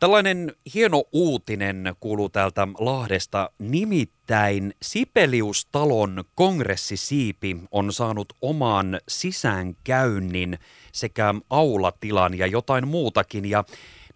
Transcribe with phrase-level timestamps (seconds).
[0.00, 3.50] Tällainen hieno uutinen kuuluu täältä Lahdesta.
[3.58, 10.58] Nimittäin Sipeliustalon kongressisiipi on saanut oman sisäänkäynnin
[10.92, 13.50] sekä aulatilan ja jotain muutakin.
[13.50, 13.64] Ja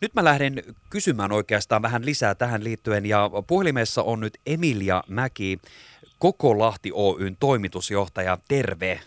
[0.01, 5.59] nyt mä lähden kysymään oikeastaan vähän lisää tähän liittyen ja puhelimessa on nyt Emilia Mäki,
[6.19, 8.39] Koko Lahti Oyn toimitusjohtaja.
[8.49, 9.01] Terve.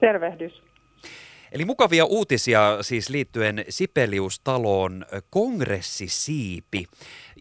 [0.00, 0.62] Tervehdys.
[1.52, 6.84] Eli mukavia uutisia siis liittyen Sipeliustaloon kongressisiipi.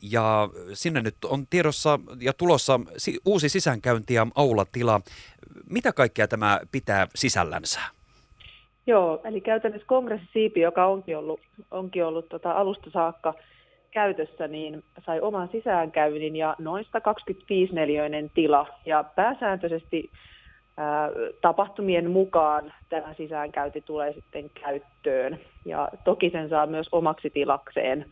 [0.01, 2.79] Ja sinne nyt on tiedossa ja tulossa
[3.25, 5.01] uusi sisäänkäynti ja aulatila.
[5.69, 7.79] Mitä kaikkea tämä pitää sisällänsä?
[8.87, 11.39] Joo, eli käytännössä kongressisiipi, joka onkin ollut,
[11.71, 13.33] onkin ollut tota alusta saakka
[13.91, 18.67] käytössä, niin sai oman sisäänkäynnin ja noin 125 neliöinen tila.
[18.85, 20.09] Ja pääsääntöisesti
[21.41, 25.39] tapahtumien mukaan tämä sisäänkäynti tulee sitten käyttöön.
[25.65, 28.05] Ja toki sen saa myös omaksi tilakseen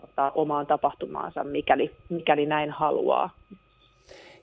[0.00, 3.30] tota, omaan tapahtumaansa, mikäli, mikäli näin haluaa.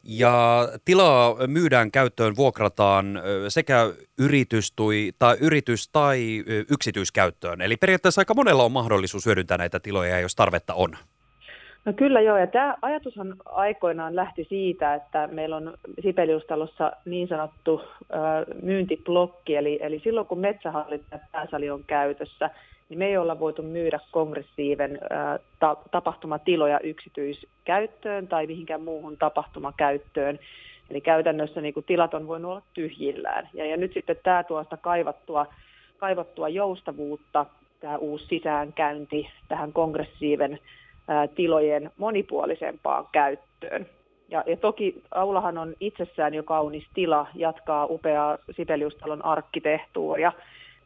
[0.03, 4.73] Ja tilaa myydään käyttöön, vuokrataan sekä yritys,
[5.19, 7.61] tai, yritys tai yksityiskäyttöön.
[7.61, 10.97] Eli periaatteessa aika monella on mahdollisuus hyödyntää näitä tiloja, jos tarvetta on.
[11.85, 17.81] No kyllä joo, ja tämä ajatushan aikoinaan lähti siitä, että meillä on Sipeliustalossa niin sanottu
[17.81, 18.15] ö,
[18.61, 22.49] myyntiblokki, eli, eli silloin kun metsähallittajan pääsali on käytössä,
[22.89, 30.39] niin me ei olla voitu myydä kongressiiven ö, ta, tapahtumatiloja yksityiskäyttöön tai mihinkään muuhun tapahtumakäyttöön.
[30.89, 33.49] Eli käytännössä niin kuin tilat on voinut olla tyhjillään.
[33.53, 35.45] Ja, ja nyt sitten tämä tuosta kaivattua,
[35.97, 37.45] kaivattua joustavuutta,
[37.79, 40.59] tämä uusi sisäänkäynti tähän kongressiiven
[41.35, 43.85] tilojen monipuolisempaan käyttöön.
[44.29, 50.31] Ja, ja toki aulahan on itsessään jo kaunis tila, jatkaa upeaa Sibeliustalon arkkitehtuuria.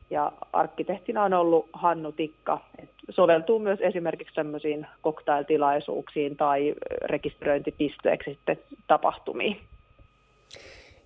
[0.09, 2.59] Ja arkkitehtina on ollut Hannu Tikka.
[2.83, 9.57] Et soveltuu myös esimerkiksi sellaisiin koktailtilaisuuksiin tai rekisteröintipisteeksi sitten tapahtumiin.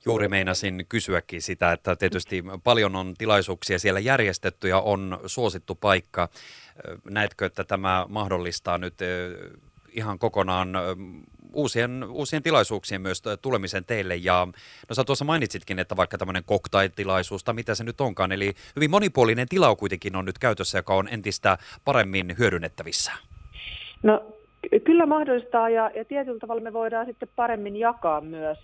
[0.06, 6.30] Juuri meinasin kysyäkin sitä, että tietysti paljon on tilaisuuksia siellä järjestetty ja on suosittu paikka.
[7.10, 8.94] Näetkö, että tämä mahdollistaa nyt
[9.92, 10.70] ihan kokonaan
[11.54, 14.16] uusien, uusien tilaisuuksien myös tulemisen teille.
[14.16, 14.48] Ja
[14.90, 18.92] no sä tuossa mainitsitkin, että vaikka tämmöinen cocktail-tilaisuus tai mitä se nyt onkaan, eli hyvin
[18.92, 23.12] monipuolinen tila kuitenkin on nyt käytössä, joka on entistä paremmin hyödynnettävissä.
[24.04, 24.26] No
[24.84, 28.58] kyllä mahdollistaa ja, ja tietyllä tavalla me voidaan sitten paremmin jakaa myös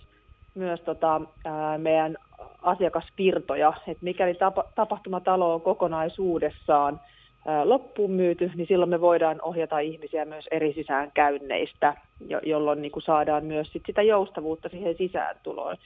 [0.58, 2.16] myös tota, ää, meidän
[2.62, 7.00] asiakasvirtoja, että mikäli tapa, tapahtumatalo on kokonaisuudessaan
[7.46, 11.94] ää, loppuun myyty, niin silloin me voidaan ohjata ihmisiä myös eri sisäänkäynneistä,
[12.28, 15.76] jo, jolloin niin saadaan myös sit sitä joustavuutta siihen sisääntuloon.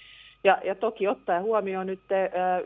[0.44, 2.60] Ja, ja toki ottaen huomioon nyt ää,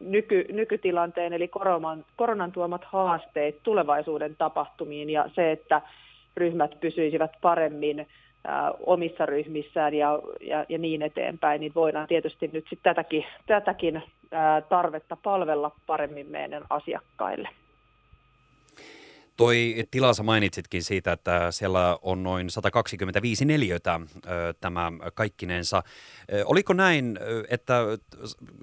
[0.00, 5.82] nyky, nykytilanteen, eli koronan, koronan tuomat haasteet tulevaisuuden tapahtumiin ja se, että
[6.36, 8.06] ryhmät pysyisivät paremmin
[8.86, 14.02] omissa ryhmissään ja, ja, ja niin eteenpäin, niin voidaan tietysti nyt sit tätäkin, tätäkin
[14.68, 17.48] tarvetta palvella paremmin meidän asiakkaille.
[19.36, 24.00] Toi tilansa mainitsitkin siitä, että siellä on noin 125 neliötä
[24.60, 25.82] tämä kaikkinensa.
[26.44, 27.18] Oliko näin,
[27.50, 27.82] että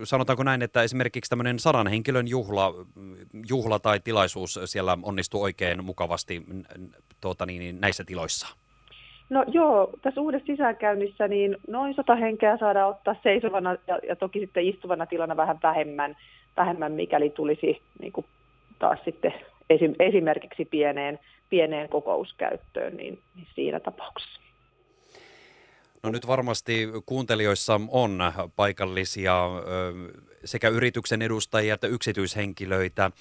[0.04, 2.74] sanotaanko näin, että esimerkiksi tämmöinen sadan henkilön juhla,
[3.50, 6.44] juhla tai tilaisuus siellä onnistuu oikein mukavasti
[7.22, 8.63] tuota, niin, näissä tiloissa?
[9.30, 14.40] No joo, tässä uudessa sisäänkäynnissä niin noin sata henkeä saadaan ottaa seisovana ja, ja toki
[14.40, 16.18] sitten istuvana tilana vähän vähemmän,
[16.58, 18.26] vähemmän mikäli tulisi niin kuin
[18.80, 19.34] taas sitten
[19.70, 21.20] esim, esimerkiksi pieneen,
[21.50, 24.40] pieneen kokouskäyttöön, niin, niin siinä tapauksessa.
[26.04, 28.20] No nyt varmasti kuuntelijoissa on
[28.56, 29.50] paikallisia
[30.46, 33.12] sekä yrityksen edustajia että yksityishenkilöitä.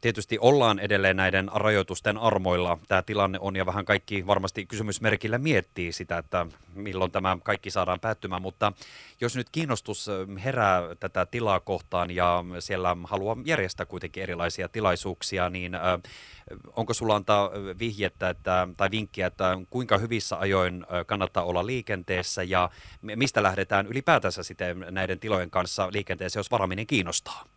[0.00, 2.78] Tietysti ollaan edelleen näiden rajoitusten armoilla.
[2.88, 8.00] Tämä tilanne on ja vähän kaikki varmasti kysymysmerkillä miettii sitä, että milloin tämä kaikki saadaan
[8.00, 8.42] päättymään.
[8.42, 8.72] Mutta
[9.20, 10.10] jos nyt kiinnostus
[10.44, 15.72] herää tätä tilaa kohtaan ja siellä haluaa järjestää kuitenkin erilaisia tilaisuuksia, niin
[16.72, 22.70] onko sulla antaa vihjettä että, tai vinkkiä, että kuinka hyvissä ajoin kannattaa olla liikenteessä ja
[23.02, 27.55] mistä lähdetään ylipäätänsä sitten näiden tilojen kanssa liikenteeseen, jos varaminen kiinnostaa?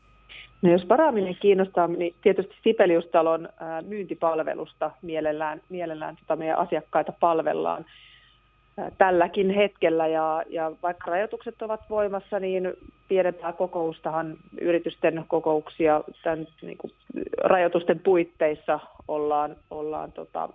[0.62, 3.50] No jos varaaminen kiinnostaa, niin tietysti Sipeliustalon
[3.88, 7.86] myyntipalvelusta mielellään, mielellään tota meidän asiakkaita palvellaan
[8.98, 10.08] tälläkin hetkellä.
[10.08, 12.74] Ja, ja vaikka rajoitukset ovat voimassa, niin
[13.08, 16.94] pienempää kokoustahan yritysten kokouksia tämän niin kuin,
[17.44, 20.50] rajoitusten puitteissa ollaan, ollaan tota,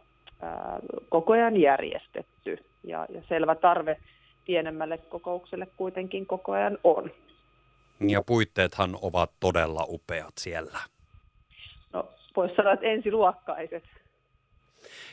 [1.09, 2.59] koko ajan järjestetty.
[2.85, 3.97] Ja, ja selvä tarve
[4.47, 7.11] pienemmälle kokoukselle kuitenkin koko ajan on.
[8.01, 10.79] Ja puitteethan ovat todella upeat siellä.
[11.93, 13.85] No, voisi sanoa, että ensiluokkaiset.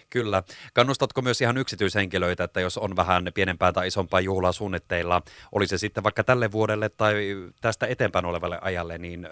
[0.09, 0.43] Kyllä.
[0.73, 5.77] Kannustatko myös ihan yksityishenkilöitä, että jos on vähän pienempää tai isompaa juhlaa suunnitteilla, oli se
[5.77, 9.27] sitten vaikka tälle vuodelle tai tästä eteenpäin olevalle ajalle, niin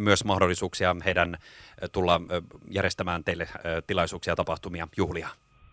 [0.00, 1.36] myös mahdollisuuksia heidän
[1.92, 2.20] tulla
[2.70, 3.48] järjestämään teille
[3.86, 5.28] tilaisuuksia, tapahtumia, juhlia?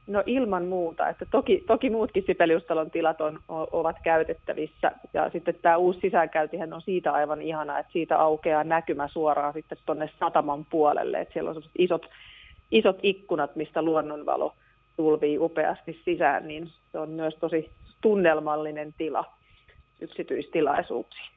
[0.08, 4.92] No ilman muuta, että toki, toki muutkin Sipeliustalon tilat on, ovat käytettävissä.
[5.14, 9.78] Ja sitten tämä uusi sisäänkäyntihän on siitä aivan ihana, että siitä aukeaa näkymä suoraan sitten
[9.86, 12.10] tuonne sataman puolelle, että siellä on isot,
[12.72, 14.54] isot ikkunat, mistä luonnonvalo
[14.98, 17.72] tulvii upeasti sisään, niin se on myös tosi
[18.02, 19.26] tunnelmallinen tila
[20.02, 21.37] yksityistilaisuuksiin.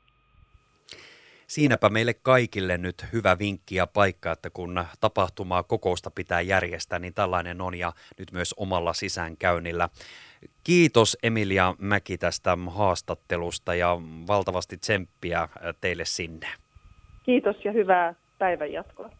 [1.50, 7.14] Siinäpä meille kaikille nyt hyvä vinkki ja paikka, että kun tapahtumaa kokousta pitää järjestää, niin
[7.14, 9.88] tällainen on ja nyt myös omalla sisäänkäynnillä.
[10.64, 15.48] Kiitos Emilia Mäki tästä haastattelusta ja valtavasti tsemppiä
[15.80, 16.46] teille sinne.
[17.22, 19.10] Kiitos ja hyvää päivänjatkoa.